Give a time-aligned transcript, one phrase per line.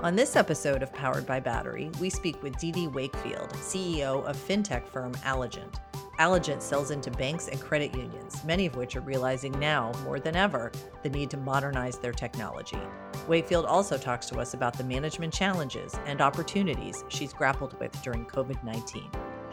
[0.00, 4.86] On this episode of Powered by Battery, we speak with Dede Wakefield, CEO of fintech
[4.86, 5.80] firm Alogent.
[6.20, 10.36] Alogent sells into banks and credit unions, many of which are realizing now, more than
[10.36, 10.70] ever,
[11.02, 12.78] the need to modernize their technology.
[13.26, 18.24] Wakefield also talks to us about the management challenges and opportunities she's grappled with during
[18.24, 19.02] COVID 19.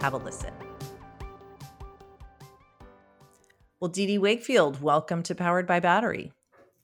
[0.01, 0.53] Have a listen.
[3.79, 6.33] Well, Dede Wakefield, welcome to Powered by Battery.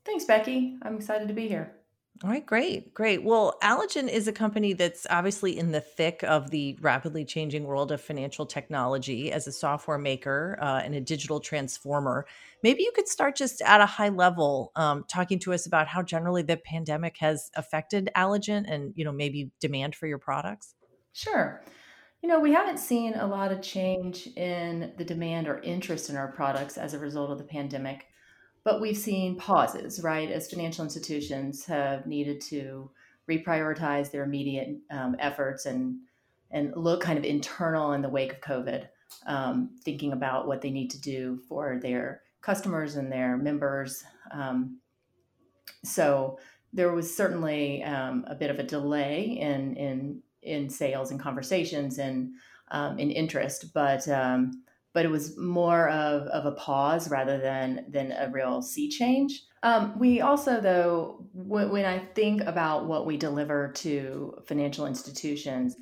[0.03, 0.77] Thanks, Becky.
[0.81, 1.75] I'm excited to be here.
[2.23, 3.23] All right, great, great.
[3.23, 7.91] Well, Alogent is a company that's obviously in the thick of the rapidly changing world
[7.91, 12.27] of financial technology as a software maker uh, and a digital transformer.
[12.61, 16.03] Maybe you could start just at a high level, um, talking to us about how
[16.03, 20.75] generally the pandemic has affected Alogent and you know maybe demand for your products.
[21.13, 21.63] Sure.
[22.21, 26.15] You know, we haven't seen a lot of change in the demand or interest in
[26.17, 28.05] our products as a result of the pandemic.
[28.63, 32.91] But we've seen pauses, right, as financial institutions have needed to
[33.29, 35.99] reprioritize their immediate um, efforts and
[36.53, 38.87] and look kind of internal in the wake of COVID,
[39.25, 44.03] um, thinking about what they need to do for their customers and their members.
[44.31, 44.79] Um,
[45.85, 46.37] so
[46.73, 51.99] there was certainly um, a bit of a delay in in in sales and conversations
[51.99, 52.33] and
[52.71, 57.85] um, in interest, but um, but it was more of, of a pause rather than
[57.89, 59.43] than a real sea change.
[59.63, 65.75] Um, we also, though, w- when I think about what we deliver to financial institutions,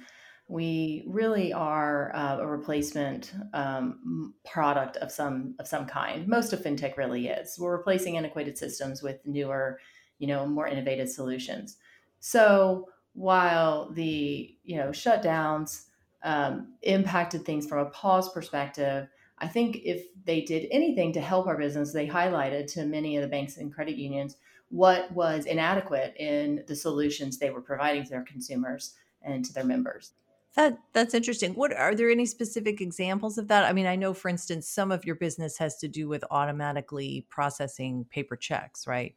[0.49, 6.27] we really are uh, a replacement um, product of some of some kind.
[6.27, 7.57] Most of fintech really is.
[7.57, 9.79] We're replacing antiquated systems with newer,
[10.17, 11.77] you know, more innovative solutions.
[12.19, 15.85] So while the you know shutdowns
[16.23, 19.07] um, impacted things from a pause perspective.
[19.37, 23.21] I think if they did anything to help our business, they highlighted to many of
[23.21, 24.35] the banks and credit unions
[24.69, 29.63] what was inadequate in the solutions they were providing to their consumers and to their
[29.63, 30.13] members.
[30.55, 31.53] That that's interesting.
[31.53, 33.65] What are there any specific examples of that?
[33.65, 37.25] I mean, I know for instance some of your business has to do with automatically
[37.29, 39.15] processing paper checks, right?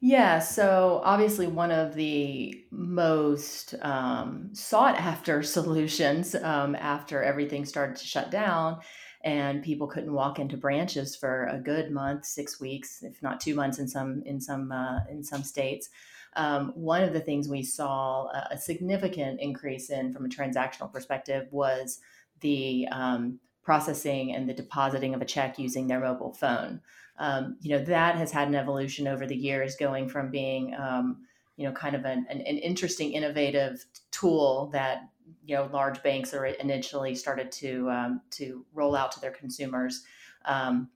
[0.00, 7.96] Yeah, so obviously, one of the most um, sought after solutions um, after everything started
[7.96, 8.80] to shut down
[9.24, 13.54] and people couldn't walk into branches for a good month, six weeks, if not two
[13.56, 15.88] months in some in some uh, in some states.
[16.36, 21.48] Um, one of the things we saw a, significant increase in from a transactional perspective
[21.50, 21.98] was
[22.40, 26.80] the um, processing and the depositing of a check using their mobile phone
[27.18, 31.18] um, you know that has had an evolution over the years going from being um,
[31.56, 35.02] you know kind of an, an, an, interesting innovative tool that
[35.44, 40.04] you know large banks are initially started to um, to roll out to their consumers
[40.44, 40.88] um,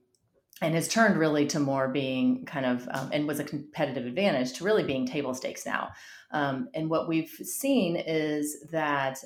[0.61, 4.53] and has turned really to more being kind of um, and was a competitive advantage
[4.55, 5.91] to really being table stakes now.
[6.31, 9.19] Um, and what we've seen is that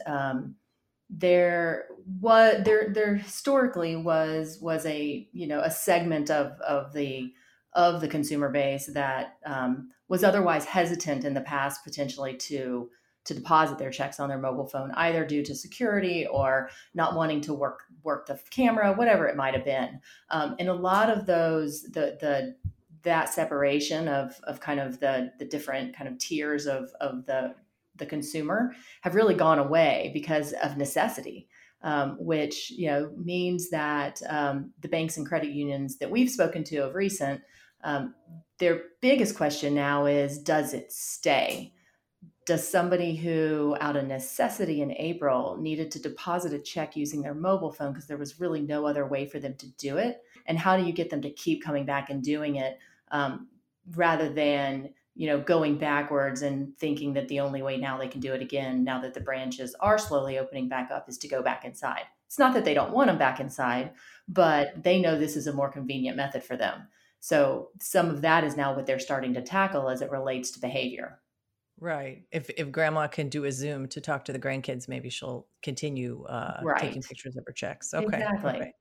[1.08, 1.86] there
[2.20, 7.32] was there there historically was was a you know a segment of of the
[7.74, 12.90] of the consumer base that um, was otherwise hesitant in the past potentially to
[13.24, 17.40] to deposit their checks on their mobile phone either due to security or not wanting
[17.40, 20.00] to work work the camera whatever it might have been.
[20.30, 22.56] Um, and a lot of those the the
[23.02, 27.54] that separation of of kind of the the different kind of tiers of of the
[27.98, 31.48] the consumer have really gone away because of necessity.
[31.82, 36.64] Um, which you know means that um, the banks and credit unions that we've spoken
[36.64, 37.42] to of recent,
[37.84, 38.14] um,
[38.58, 41.74] their biggest question now is, does it stay?
[42.46, 47.34] Does somebody who, out of necessity in April, needed to deposit a check using their
[47.34, 50.58] mobile phone because there was really no other way for them to do it, and
[50.58, 52.78] how do you get them to keep coming back and doing it
[53.10, 53.48] um,
[53.94, 58.20] rather than you know, going backwards and thinking that the only way now they can
[58.20, 61.42] do it again, now that the branches are slowly opening back up, is to go
[61.42, 62.02] back inside.
[62.26, 63.92] It's not that they don't want them back inside,
[64.28, 66.88] but they know this is a more convenient method for them.
[67.20, 70.60] So some of that is now what they're starting to tackle as it relates to
[70.60, 71.20] behavior.
[71.78, 72.24] Right.
[72.30, 76.24] If if grandma can do a Zoom to talk to the grandkids, maybe she'll continue
[76.24, 76.80] uh, right.
[76.80, 77.92] taking pictures of her checks.
[77.92, 78.04] Okay.
[78.04, 78.50] Exactly.
[78.50, 78.72] Okay.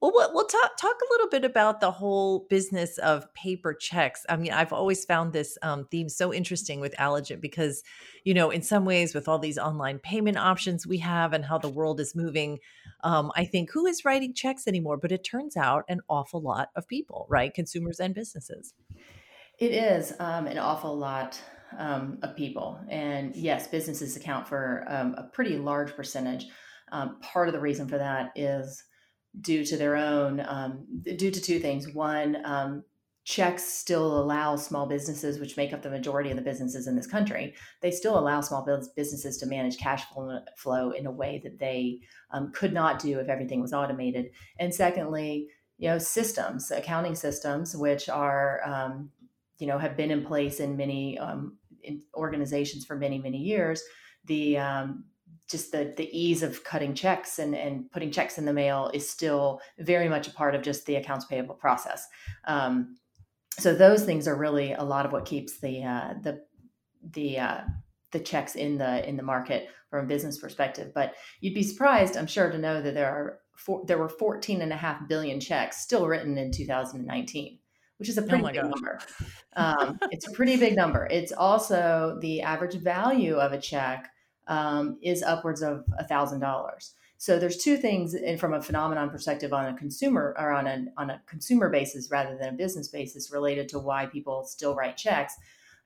[0.00, 4.24] Well, we'll, we'll talk talk a little bit about the whole business of paper checks.
[4.30, 7.82] I mean, I've always found this um, theme so interesting with Alogent because,
[8.24, 11.58] you know, in some ways, with all these online payment options we have and how
[11.58, 12.60] the world is moving,
[13.04, 14.96] um, I think who is writing checks anymore?
[14.96, 17.52] But it turns out an awful lot of people, right?
[17.52, 18.72] Consumers and businesses.
[19.58, 21.38] It is um, an awful lot
[21.76, 26.46] um, of people, and yes, businesses account for um, a pretty large percentage.
[26.90, 28.82] Um, part of the reason for that is
[29.40, 32.82] due to their own um, due to two things one um,
[33.24, 37.06] checks still allow small businesses, which make up the majority of the businesses in this
[37.06, 38.66] country, they still allow small
[38.96, 40.04] businesses to manage cash
[40.56, 42.00] flow in a way that they
[42.32, 44.30] um, could not do if everything was automated.
[44.58, 45.48] And secondly,
[45.78, 49.10] you know, systems, accounting systems, which are, um,
[49.58, 53.82] you know, have been in place in many um, in organizations for many, many years.
[54.24, 55.04] The um,
[55.50, 59.08] just the the ease of cutting checks and and putting checks in the mail is
[59.08, 62.06] still very much a part of just the accounts payable process.
[62.46, 62.96] Um,
[63.58, 66.42] so those things are really a lot of what keeps the uh, the
[67.12, 67.60] the uh,
[68.12, 70.92] the checks in the in the market from a business perspective.
[70.94, 74.62] But you'd be surprised, I'm sure, to know that there are four, there were 14
[74.62, 77.58] and a half billion checks still written in 2019,
[77.98, 79.00] which is a oh pretty oh big number.
[79.56, 81.08] Um, it's a pretty big number.
[81.10, 84.10] It's also the average value of a check
[84.46, 86.94] um, is upwards of a thousand dollars.
[87.18, 90.86] So there's two things and from a phenomenon perspective on a consumer or on a
[90.96, 94.96] on a consumer basis rather than a business basis related to why people still write
[94.96, 95.34] checks.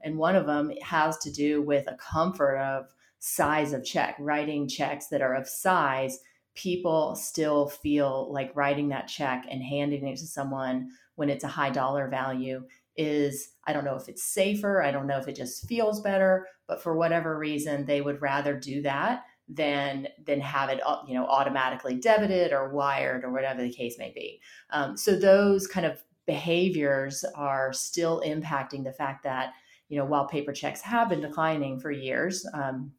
[0.03, 2.87] And one of them has to do with a comfort of
[3.19, 6.21] size of check, writing checks that are of size.
[6.55, 11.49] People still feel like writing that check and handing it to someone when it's a
[11.49, 12.63] high dollar value
[12.97, 16.47] is I don't know if it's safer, I don't know if it just feels better,
[16.67, 21.27] but for whatever reason they would rather do that than than have it you know
[21.27, 24.41] automatically debited or wired or whatever the case may be.
[24.71, 29.53] Um, so those kind of behaviors are still impacting the fact that
[29.89, 32.93] you know while paper checks have been declining for years, um,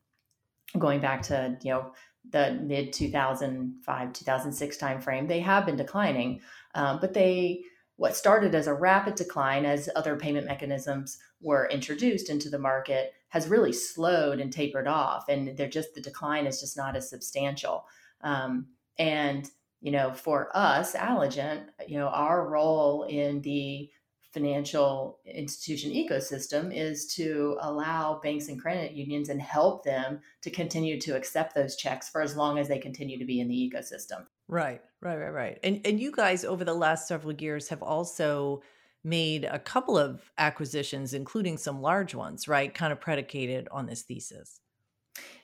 [0.77, 1.91] going back to you know
[2.31, 6.41] the mid 2005 2006 timeframe, they have been declining,
[6.75, 7.61] um, but they
[7.97, 13.13] what started as a rapid decline as other payment mechanisms were introduced into the market
[13.29, 17.09] has really slowed and tapered off and they're just the decline is just not as
[17.09, 17.85] substantial
[18.21, 19.49] um, and
[19.81, 23.89] you know for us Alogent you know our role in the
[24.35, 30.99] financial institution ecosystem is to allow banks and credit unions and help them to continue
[30.99, 34.25] to accept those checks for as long as they continue to be in the ecosystem.
[34.47, 35.59] Right, right, right, right.
[35.63, 38.61] And and you guys over the last several years have also
[39.03, 42.73] made a couple of acquisitions including some large ones, right?
[42.73, 44.59] Kind of predicated on this thesis.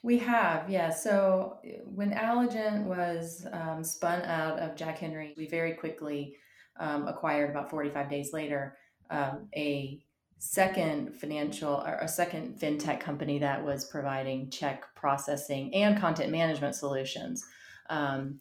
[0.03, 0.89] We have, yeah.
[0.89, 6.35] So eh, when Alogent was um, spun out of Jack Henry, we very quickly
[6.79, 8.77] um, acquired about 45 days later
[9.09, 10.01] um, a
[10.39, 16.75] second financial or a second fintech company that was providing check processing and content management
[16.75, 17.45] solutions.
[17.89, 18.39] Um,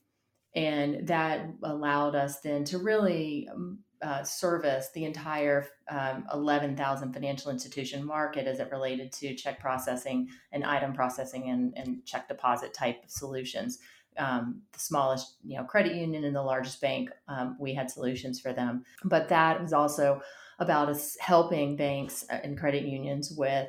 [0.54, 7.50] and that allowed us then to really um, uh, service the entire um, 11,000 financial
[7.50, 12.72] institution market as it related to check processing and item processing and, and check deposit
[12.72, 13.78] type of solutions.
[14.16, 18.40] Um, the smallest you know credit union and the largest bank um, we had solutions
[18.40, 18.84] for them.
[19.04, 20.20] But that was also
[20.58, 23.68] about us helping banks uh, and credit unions with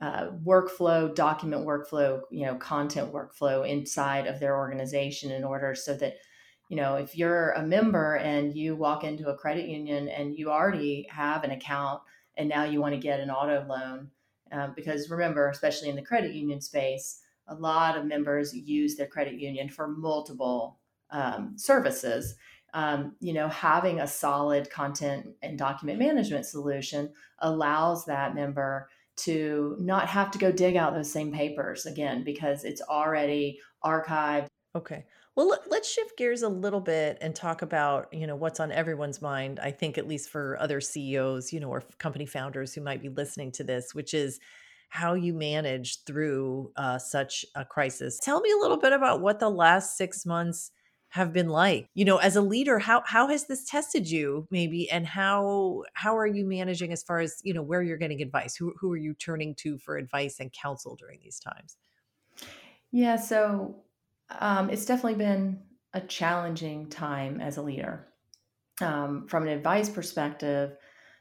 [0.00, 5.94] uh, workflow document workflow you know content workflow inside of their organization in order so
[5.94, 6.16] that
[6.68, 10.50] you know if you're a member and you walk into a credit union and you
[10.50, 12.00] already have an account
[12.36, 14.10] and now you want to get an auto loan
[14.52, 19.06] um, because remember especially in the credit union space a lot of members use their
[19.06, 20.78] credit union for multiple
[21.10, 22.34] um, services.
[22.74, 29.76] Um, you know, having a solid content and document management solution allows that member to
[29.78, 34.46] not have to go dig out those same papers again because it's already archived.
[34.74, 35.04] Okay.
[35.36, 39.20] Well, let's shift gears a little bit and talk about, you know, what's on everyone's
[39.20, 39.60] mind.
[39.60, 43.10] I think at least for other CEOs, you know, or company founders who might be
[43.10, 44.40] listening to this, which is
[44.88, 48.18] how you manage through uh, such a crisis.
[48.18, 50.70] Tell me a little bit about what the last six months
[51.16, 51.88] have been like.
[51.94, 56.16] You know, as a leader, how how has this tested you, maybe, and how how
[56.16, 58.56] are you managing as far as you know where you're getting advice?
[58.56, 61.76] Who who are you turning to for advice and counsel during these times?
[62.90, 63.84] Yeah, so
[64.30, 68.08] um, it's definitely been a challenging time as a leader.
[68.80, 70.76] Um, from an advice perspective,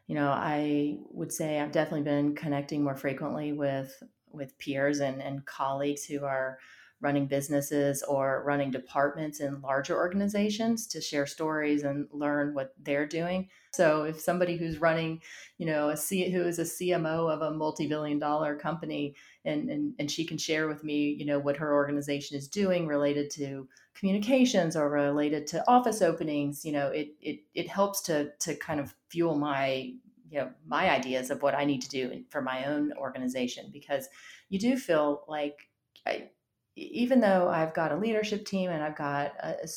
[0.07, 5.21] you know, I would say I've definitely been connecting more frequently with with peers and,
[5.21, 6.59] and colleagues who are
[7.01, 13.05] running businesses or running departments in larger organizations to share stories and learn what they're
[13.05, 13.49] doing.
[13.73, 15.21] So if somebody who's running,
[15.57, 19.93] you know, a C who is a CMO of a multi-billion dollar company and, and
[19.99, 23.67] and she can share with me, you know, what her organization is doing related to
[23.93, 28.79] communications or related to office openings, you know, it it it helps to to kind
[28.79, 29.93] of fuel my
[30.29, 34.09] you know my ideas of what I need to do for my own organization because
[34.49, 35.69] you do feel like
[36.05, 36.29] I,
[36.75, 39.67] even though I've got a leadership team and I've got a, a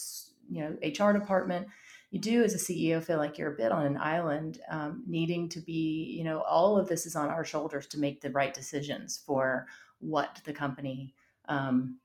[0.50, 1.69] you know HR department,
[2.11, 5.49] you do as a ceo feel like you're a bit on an island um, needing
[5.50, 8.55] to be you know all of this is on our shoulders to make the right
[8.55, 9.67] decisions for
[10.00, 11.14] what the company
[11.49, 11.99] um,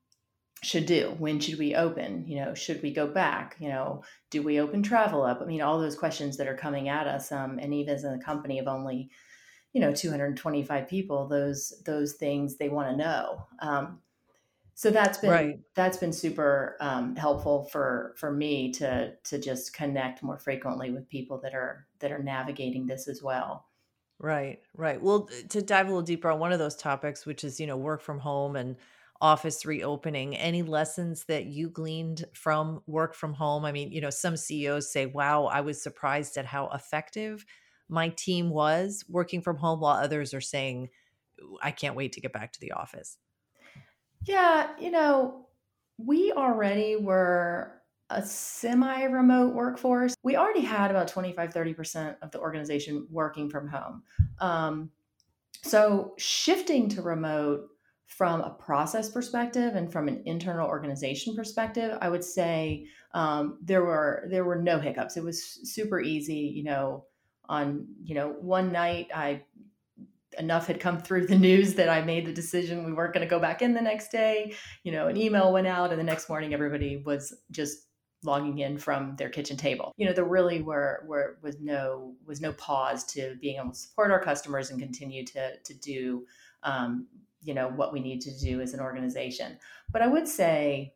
[0.64, 1.14] should do.
[1.18, 2.26] When should we open?
[2.28, 3.56] You know should we go back?
[3.60, 5.42] You know do we open travel up?
[5.42, 8.20] I mean all those questions that are coming at us um, and even as a
[8.24, 9.10] company of only
[9.74, 13.48] you know 225 people those those things they want to know.
[13.60, 14.00] Um,
[14.76, 15.60] so that's been right.
[15.76, 21.08] that's been super um, helpful for for me to to just connect more frequently with
[21.10, 23.68] people that are that are navigating this as well.
[24.20, 25.02] Right right.
[25.02, 27.78] Well to dive a little deeper on one of those topics which is you know
[27.78, 28.76] work from home and
[29.22, 33.66] office reopening any lessons that you gleaned from work from home?
[33.66, 37.46] I mean you know some ceos say wow i was surprised at how effective
[37.90, 40.90] my team was working from home while others are saying
[41.62, 43.18] i can't wait to get back to the office
[44.26, 45.46] yeah you know
[45.98, 52.40] we already were a semi remote workforce we already had about 25 30% of the
[52.40, 54.04] organization working from home
[54.40, 54.90] um,
[55.64, 57.70] so shifting to remote
[58.18, 63.84] from a process perspective and from an internal organization perspective, I would say um, there
[63.84, 65.18] were there were no hiccups.
[65.18, 66.52] It was super easy.
[66.56, 67.06] You know,
[67.50, 69.44] on you know one night I
[70.34, 73.30] enough had come through the news that I made the decision we weren't going to
[73.30, 74.56] go back in the next day.
[74.84, 77.88] You know, an email went out, and the next morning everybody was just
[78.26, 79.92] logging in from their kitchen table.
[79.98, 83.78] You know, there really were were was no was no pause to being able to
[83.78, 86.26] support our customers and continue to to do
[86.64, 87.08] um,
[87.44, 89.58] you know what we need to do as an organization
[89.92, 90.94] but i would say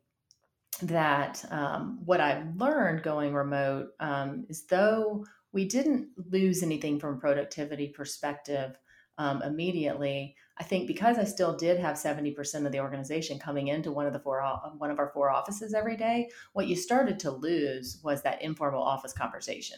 [0.82, 7.20] that um, what i've learned going remote um, is though we didn't lose anything from
[7.20, 8.78] productivity perspective
[9.18, 13.92] um, immediately i think because i still did have 70% of the organization coming into
[13.92, 14.42] one of the four
[14.78, 18.84] one of our four offices every day what you started to lose was that informal
[18.84, 19.78] office conversation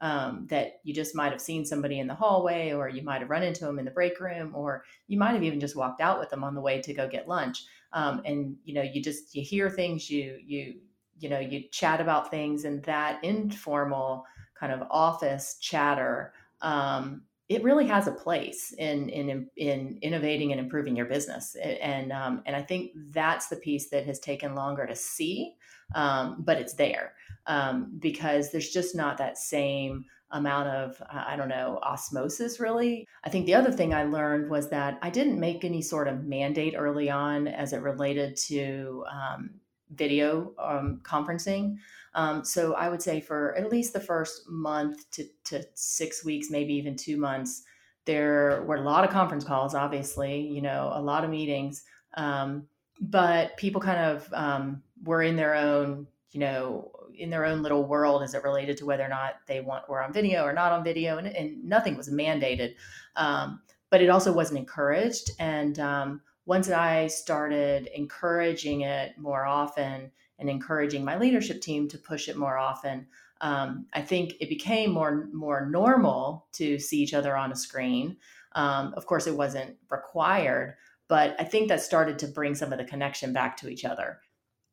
[0.00, 3.30] um, that you just might have seen somebody in the hallway or you might have
[3.30, 6.18] run into them in the break room or you might have even just walked out
[6.18, 7.64] with them on the way to go get lunch.
[7.92, 10.74] Um, and you know you just you hear things you you
[11.18, 14.26] you know you chat about things and that informal
[14.58, 20.60] kind of office chatter um, it really has a place in in in innovating and
[20.60, 24.86] improving your business and um, and I think that's the piece that has taken longer
[24.86, 25.54] to see
[25.94, 27.12] um, but it's there
[27.46, 33.06] um, because there's just not that same amount of i don't know osmosis really.
[33.22, 36.24] I think the other thing i learned was that i didn't make any sort of
[36.24, 39.50] mandate early on as it related to um,
[39.94, 41.76] video um, conferencing
[42.16, 46.50] um, so i would say for at least the first month to, to six weeks
[46.50, 47.62] maybe even two months
[48.06, 51.84] there were a lot of conference calls obviously you know a lot of meetings.
[52.14, 52.66] Um,
[52.98, 57.84] but people kind of um, were in their own you know in their own little
[57.84, 60.72] world as it related to whether or not they want were on video or not
[60.72, 62.74] on video and, and nothing was mandated.
[63.16, 70.10] Um, but it also wasn't encouraged and um, once i started encouraging it more often
[70.38, 73.06] and encouraging my leadership team to push it more often
[73.40, 78.16] um, i think it became more more normal to see each other on a screen
[78.52, 80.76] um, of course it wasn't required
[81.08, 84.20] but i think that started to bring some of the connection back to each other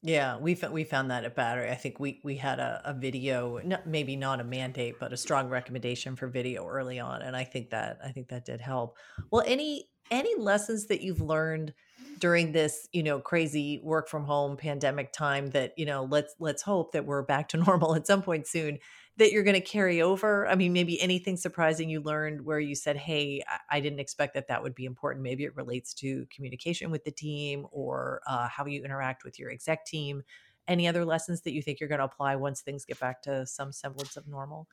[0.06, 1.72] yeah, we we found that at Battery.
[1.72, 5.18] I think we we had a, a video, not, maybe not a mandate, but a
[5.18, 8.98] strong recommendation for video early on, and I think that I think that did help.
[9.32, 11.74] Well, any any lessons that you've learned
[12.20, 16.62] during this you know crazy work from home pandemic time that you know let's let's
[16.62, 18.80] hope that we're back to normal at some point soon
[19.18, 20.48] that you're going to carry over?
[20.48, 24.48] I mean, maybe anything surprising you learned where you said, "Hey, I, didn't expect that
[24.48, 28.66] that would be important." Maybe it relates to communication with the team or uh, how
[28.66, 30.24] you interact with your exec team.
[30.68, 33.46] Any other lessons that you think you're going to apply once things get back to
[33.46, 34.68] some semblance of normal?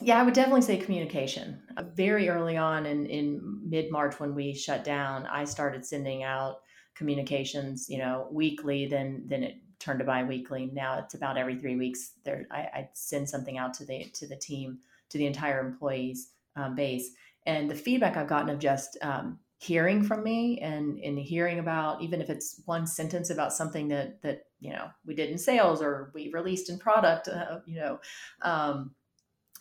[0.00, 1.62] Yeah, I would definitely say communication.
[1.76, 6.22] Uh, very early on in, in mid March, when we shut down, I started sending
[6.22, 6.60] out
[6.94, 8.86] communications, you know, weekly.
[8.86, 10.70] Then then it turned to biweekly.
[10.72, 12.12] Now it's about every three weeks.
[12.24, 14.78] There, I, I send something out to the to the team,
[15.10, 17.10] to the entire employees um, base,
[17.46, 22.00] and the feedback I've gotten of just um, hearing from me and and hearing about
[22.02, 25.82] even if it's one sentence about something that that you know we did in sales
[25.82, 28.00] or we released in product, uh, you know,
[28.42, 28.92] um,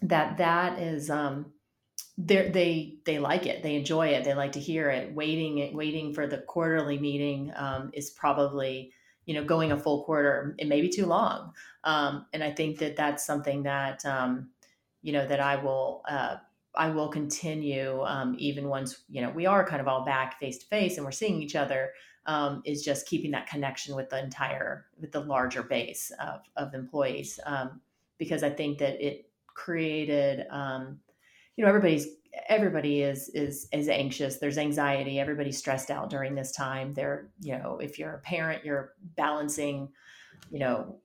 [0.01, 1.51] that that is um,
[2.17, 5.13] they they they like it they enjoy it they like to hear it.
[5.13, 8.91] Waiting waiting for the quarterly meeting um, is probably
[9.25, 11.53] you know going a full quarter it may be too long.
[11.83, 14.49] Um, and i think that that's something that um,
[15.03, 16.37] you know that i will uh,
[16.75, 20.57] i will continue um, even once you know we are kind of all back face
[20.57, 21.91] to face and we're seeing each other
[22.27, 26.73] um, is just keeping that connection with the entire with the larger base of, of
[26.73, 27.39] employees.
[27.45, 27.81] Um,
[28.17, 30.99] because I think that it created, um,
[31.57, 32.07] you know, everybody's
[32.47, 34.37] everybody is is is anxious.
[34.37, 35.19] There's anxiety.
[35.19, 36.93] Everybody's stressed out during this time.
[36.93, 39.89] They're, you know, if you're a parent, you're balancing,
[40.51, 40.99] you know,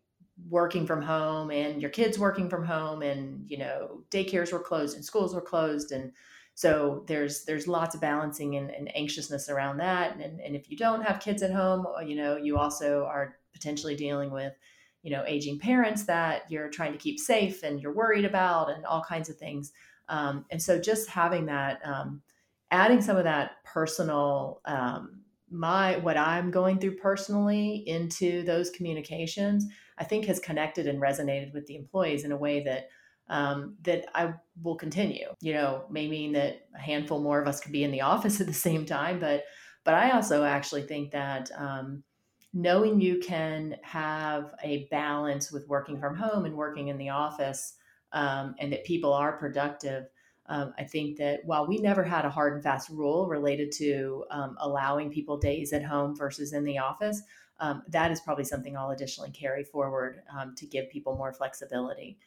[0.49, 4.97] working from home and your kids working from home and you know daycares were closed
[4.97, 6.11] and schools were closed and
[6.55, 10.77] so there's there's lots of balancing and, and anxiousness around that and, and if you
[10.77, 14.53] don't have kids at home you know you also are potentially dealing with
[15.03, 18.85] you know aging parents that you're trying to keep safe and you're worried about and
[18.87, 19.73] all kinds of things
[20.09, 22.23] um, and so just having that um,
[22.71, 29.67] adding some of that personal um, my what i'm going through personally into those communications
[29.99, 32.89] i think has connected and resonated with the employees in a way that
[33.29, 35.29] um, that I will continue.
[35.41, 38.41] You know, may mean that a handful more of us could be in the office
[38.41, 39.45] at the same time, but
[39.85, 42.05] but I also actually think that um,
[42.53, 47.75] knowing you can have a balance with working from home and working in the office,
[48.13, 50.07] um, and that people are productive.
[50.47, 54.25] Um, I think that while we never had a hard and fast rule related to
[54.31, 57.23] um, allowing people days at home versus in the office,
[57.61, 62.19] um, that is probably something I'll additionally carry forward um, to give people more flexibility.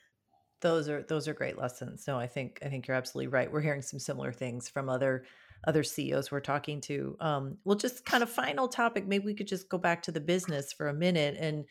[0.62, 2.05] Those are those are great lessons.
[2.08, 3.51] No, I think I think you're absolutely right.
[3.51, 5.25] We're hearing some similar things from other
[5.65, 7.15] other CEOs we're talking to.
[7.19, 9.07] Um, well, just kind of final topic.
[9.07, 11.65] Maybe we could just go back to the business for a minute and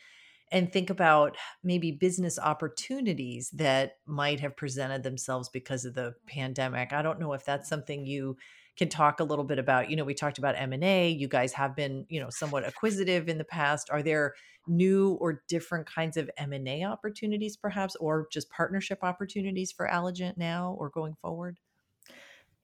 [0.51, 6.93] and think about maybe business opportunities that might have presented themselves because of the pandemic.
[6.93, 8.37] I don't know if that's something you
[8.77, 9.89] can talk a little bit about.
[9.89, 11.09] You know, we talked about M&A.
[11.09, 13.89] You guys have been, you know, somewhat acquisitive in the past.
[13.89, 14.35] Are there
[14.67, 20.75] new or different kinds of M&A opportunities perhaps or just partnership opportunities for Alogent now
[20.77, 21.57] or going forward?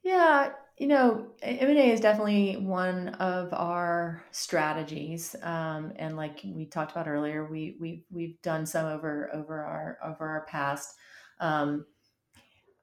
[0.03, 6.91] Yeah, you know, M&A is definitely one of our strategies, um, and like we talked
[6.91, 10.95] about earlier, we we we've done some over over our over our past.
[11.39, 11.85] Um,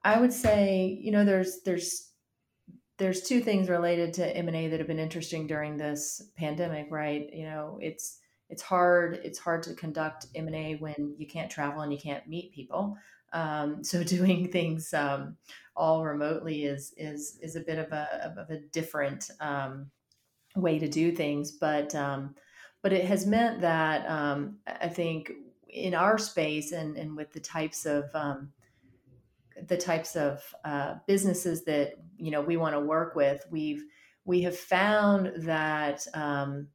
[0.03, 2.11] I would say, you know, there's there's
[2.97, 7.29] there's two things related to M&A that have been interesting during this pandemic, right?
[7.33, 11.91] You know, it's it's hard it's hard to conduct M&A when you can't travel and
[11.91, 12.95] you can't meet people.
[13.33, 15.37] Um, so doing things um,
[15.75, 19.89] all remotely is is is a bit of a of a different um,
[20.55, 22.35] way to do things, but um,
[22.81, 25.31] but it has meant that um, I think
[25.67, 28.51] in our space and and with the types of um,
[29.67, 33.83] the types of uh, businesses that you know we want to work with, we've
[34.25, 36.67] we have found that um,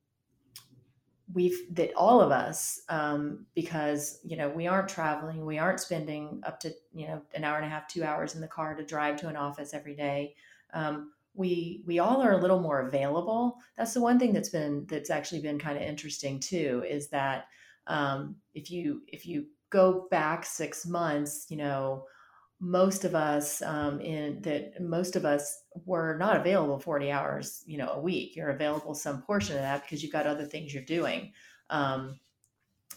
[1.35, 6.41] we've that all of us um, because you know we aren't traveling we aren't spending
[6.47, 8.85] up to you know an hour and a half two hours in the car to
[8.85, 10.35] drive to an office every day.
[10.73, 13.59] Um, we we all are a little more available.
[13.77, 17.47] That's the one thing that's been that's actually been kind of interesting too is that
[17.89, 22.05] um, if you if you go back six months you know
[22.61, 27.79] most of us um, in that most of us were not available 40 hours you
[27.79, 28.37] know a week.
[28.37, 31.33] You're available some portion of that because you've got other things you're doing.
[31.71, 32.19] Um,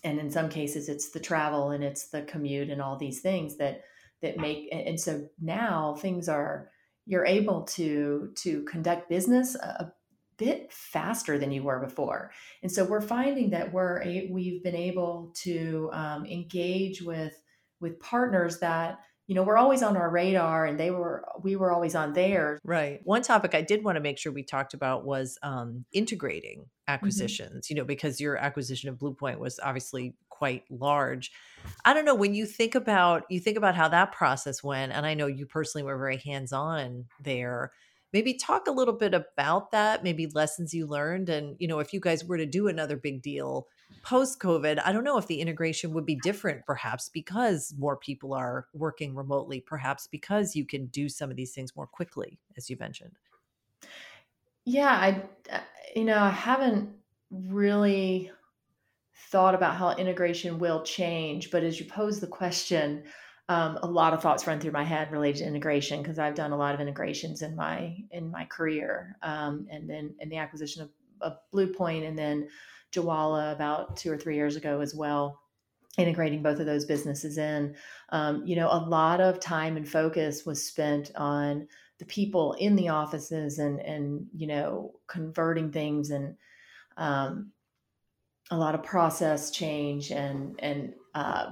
[0.04, 3.58] and in some cases it's the travel and it's the commute and all these things
[3.58, 3.84] that
[4.22, 6.70] that make and so now things are
[7.06, 9.91] you're able to to conduct business a,
[10.38, 12.32] bit faster than you were before.
[12.62, 17.41] And so we're finding that we're a, we've been able to um, engage with
[17.80, 21.71] with partners that you know we're always on our radar and they were we were
[21.71, 25.05] always on theirs right one topic i did want to make sure we talked about
[25.05, 26.93] was um, integrating mm-hmm.
[26.93, 27.73] acquisitions mm-hmm.
[27.73, 31.31] you know because your acquisition of bluepoint was obviously quite large
[31.85, 35.05] i don't know when you think about you think about how that process went and
[35.05, 37.71] i know you personally were very hands on there
[38.13, 41.91] maybe talk a little bit about that maybe lessons you learned and you know if
[41.91, 43.67] you guys were to do another big deal
[44.04, 48.34] post covid i don't know if the integration would be different perhaps because more people
[48.34, 52.69] are working remotely perhaps because you can do some of these things more quickly as
[52.69, 53.17] you mentioned.
[54.65, 55.60] Yeah i uh,
[55.95, 56.89] you know i haven't
[57.32, 58.32] really
[59.30, 63.04] thought about how integration will change but as you pose the question
[63.50, 66.52] um, a lot of thoughts run through my head related to integration because I've done
[66.52, 70.84] a lot of integrations in my in my career, um, and then in the acquisition
[70.84, 70.89] of,
[71.21, 72.50] of Bluepoint, and then
[72.93, 75.39] Jwaala about two or three years ago as well,
[75.97, 77.76] integrating both of those businesses in.
[78.10, 81.67] Um, you know, a lot of time and focus was spent on
[82.00, 86.36] the people in the offices and and you know converting things and
[86.97, 87.52] um,
[88.52, 91.47] a lot of process change and and uh,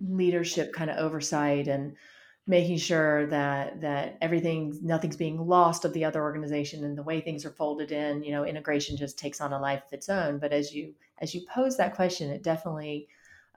[0.00, 1.96] leadership kind of oversight and
[2.46, 7.20] making sure that that everything nothing's being lost of the other organization and the way
[7.20, 10.38] things are folded in you know integration just takes on a life of its own
[10.38, 13.06] but as you as you pose that question it definitely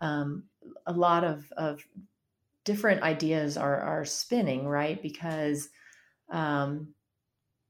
[0.01, 0.43] um,
[0.85, 1.83] a lot of of
[2.65, 5.01] different ideas are are spinning, right?
[5.01, 5.69] Because
[6.29, 6.89] um,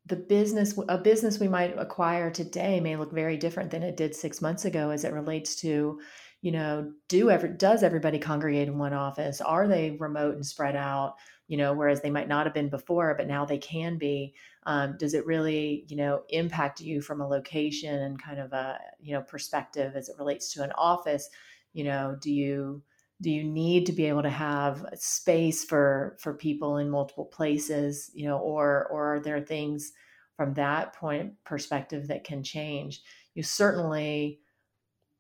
[0.06, 4.16] the business a business we might acquire today may look very different than it did
[4.16, 6.00] six months ago as it relates to
[6.46, 9.42] you know do ever does everybody congregate in one office?
[9.42, 11.16] Are they remote and spread out
[11.48, 14.36] you know whereas they might not have been before but now they can be?
[14.68, 18.78] Um, does it really you know impact you from a location and kind of a
[19.02, 21.28] you know perspective as it relates to an office?
[21.74, 22.84] You know do you
[23.24, 28.12] do you need to be able to have space for for people in multiple places
[28.14, 29.94] you know or or are there things
[30.38, 33.02] from that point perspective that can change?
[33.34, 34.42] You certainly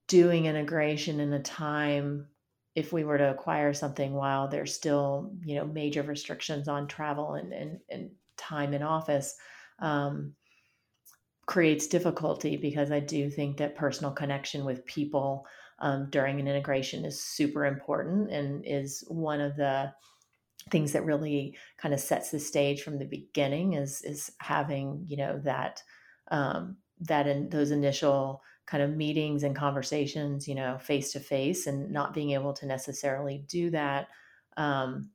[0.08, 2.28] doing integration in a time
[2.76, 7.34] if we were to acquire something while there's still you know major restrictions on travel
[7.34, 9.36] and and, and time in office
[9.80, 10.34] um,
[11.46, 15.46] creates difficulty because i do think that personal connection with people
[15.80, 19.91] um, during an integration is super important and is one of the
[20.72, 25.18] things that really kind of sets the stage from the beginning is is having you
[25.18, 25.82] know that
[26.32, 31.67] um, that in those initial kind of meetings and conversations you know face to face
[31.67, 34.08] and not being able to necessarily do that
[34.58, 35.10] um,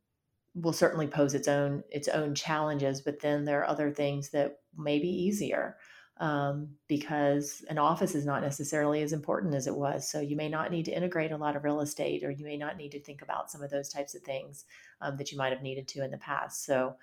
[0.55, 4.59] will certainly pose its own its own challenges but then there are other things that
[4.77, 5.77] may be easier
[6.21, 10.09] um, because an office is not necessarily as important as it was.
[10.09, 12.59] So you may not need to integrate a lot of real estate, or you may
[12.59, 14.67] not need to think about some of those types of things
[15.01, 16.67] um, that you might have needed to in the past.
[16.67, 16.95] So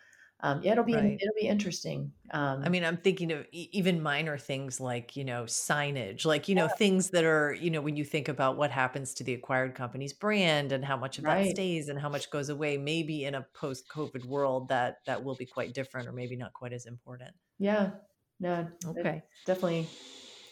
[0.41, 1.17] um, yeah, it'll be right.
[1.19, 2.11] it'll be interesting.
[2.31, 6.55] Um, I mean, I'm thinking of even minor things like you know signage, like you
[6.55, 6.63] yeah.
[6.63, 9.73] know things that are you know when you think about what happens to the acquired
[9.73, 11.45] company's brand and how much of right.
[11.45, 12.77] that stays and how much goes away.
[12.77, 16.73] Maybe in a post-COVID world, that that will be quite different, or maybe not quite
[16.73, 17.31] as important.
[17.57, 17.91] Yeah,
[18.39, 19.23] no, okay.
[19.47, 19.87] Definitely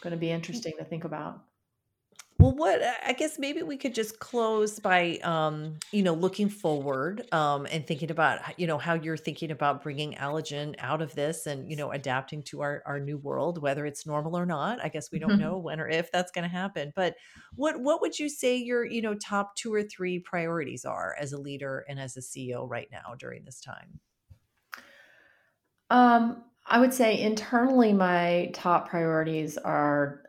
[0.02, 1.44] going to be interesting to think about.
[2.38, 7.26] Well, what I guess maybe we could just close by, um, you know, looking forward
[7.34, 11.48] um, and thinking about, you know, how you're thinking about bringing Alogent out of this
[11.48, 14.84] and, you know, adapting to our, our new world, whether it's normal or not.
[14.84, 16.92] I guess we don't know when or if that's going to happen.
[16.94, 17.16] But
[17.56, 21.32] what what would you say your, you know, top two or three priorities are as
[21.32, 24.02] a leader and as a CEO right now during this time?
[25.90, 30.24] Um, I would say internally, my top priorities are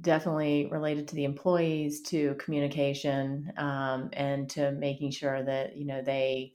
[0.00, 6.02] definitely related to the employees, to communication, um, and to making sure that you know
[6.02, 6.54] they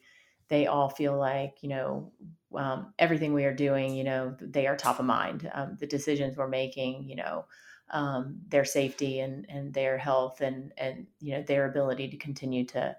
[0.49, 2.11] they all feel like you know
[2.55, 5.49] um, everything we are doing, you know, they are top of mind.
[5.53, 7.45] Um, the decisions we're making, you know,
[7.89, 12.65] um, their safety and and their health and and you know their ability to continue
[12.67, 12.95] to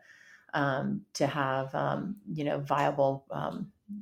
[0.55, 3.27] um, to have um, you know viable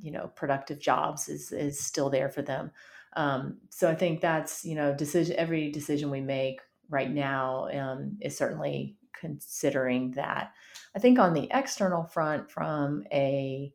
[0.01, 2.71] you know productive jobs is is still there for them
[3.17, 8.17] um, so i think that's you know decision every decision we make right now um,
[8.21, 10.53] is certainly considering that
[10.95, 13.73] i think on the external front from a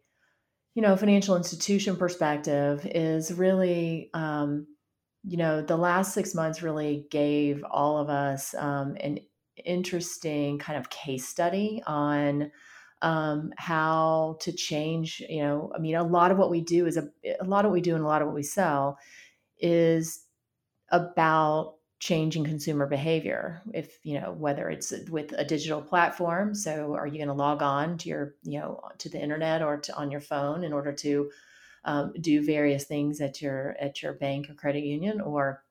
[0.75, 4.67] you know financial institution perspective is really um,
[5.25, 9.19] you know the last six months really gave all of us um, an
[9.65, 12.51] interesting kind of case study on
[13.03, 15.23] um, how to change.
[15.29, 17.09] You know, I mean, a lot of what we do is a,
[17.41, 18.99] a lot of what we do and a lot of what we sell
[19.63, 20.25] is
[20.91, 27.07] about changing consumer behavior if you know whether it's with a digital platform so are
[27.07, 30.11] you going to log on to your you know to the internet or to on
[30.11, 31.31] your phone in order to
[31.85, 35.63] um, do various things at your at your bank or credit union or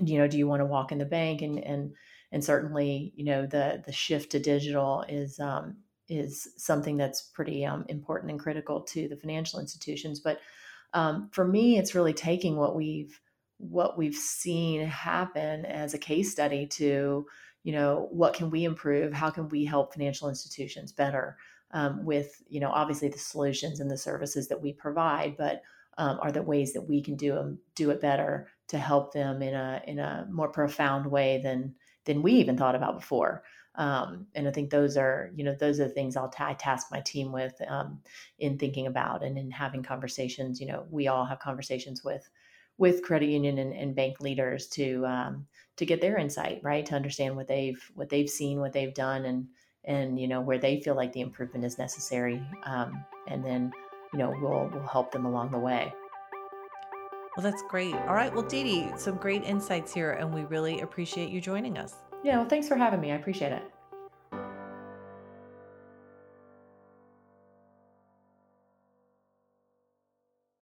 [0.00, 1.92] you know do you want to walk in the bank and and
[2.32, 5.76] and certainly you know the the shift to digital is um,
[6.10, 10.18] is something that's pretty um, important and critical to the financial institutions.
[10.18, 10.40] But
[10.92, 13.20] um, for me, it's really taking what we've
[13.58, 17.26] what we've seen happen as a case study to
[17.62, 19.12] you know what can we improve?
[19.12, 21.36] How can we help financial institutions better
[21.72, 25.62] um, with you know obviously the solutions and the services that we provide but
[25.98, 29.42] um, are the ways that we can do them do it better to help them
[29.42, 31.74] in a in a more profound way than
[32.04, 33.42] than we even thought about before
[33.76, 36.54] um, and I think those are, you know, those are the things I'll t- I
[36.54, 38.00] task my team with um,
[38.38, 40.60] in thinking about and in having conversations.
[40.60, 42.28] You know, we all have conversations with
[42.78, 46.94] with credit union and, and bank leaders to um, to get their insight, right, to
[46.94, 49.46] understand what they've what they've seen, what they've done, and
[49.84, 53.72] and you know where they feel like the improvement is necessary, um, and then
[54.12, 55.92] you know we'll we'll help them along the way.
[57.36, 57.94] Well, that's great.
[57.94, 58.34] All right.
[58.34, 61.94] Well, Dede, some great insights here, and we really appreciate you joining us.
[62.22, 63.12] Yeah, well, thanks for having me.
[63.12, 63.62] I appreciate it.